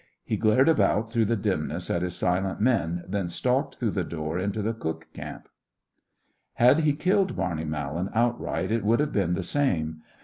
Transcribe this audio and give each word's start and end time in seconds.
He 0.23 0.35
glared 0.35 0.67
about 0.67 1.11
through 1.11 1.25
the 1.25 1.35
dimness 1.35 1.91
at 1.91 2.01
his 2.01 2.15
silent 2.15 2.59
men, 2.59 3.03
then 3.07 3.29
stalked 3.29 3.75
through 3.75 3.91
the 3.91 4.03
door 4.03 4.39
into 4.39 4.63
the 4.63 4.73
cook 4.73 5.07
camp. 5.13 5.47
Had 6.53 6.79
he 6.79 6.93
killed 6.93 7.35
Barney 7.35 7.65
Mallan 7.65 8.09
outright, 8.15 8.71
it 8.71 8.83
would 8.83 8.99
have 8.99 9.11
been 9.11 9.35
the 9.35 9.43
same. 9.43 10.01